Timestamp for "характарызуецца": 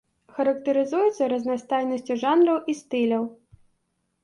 0.35-1.27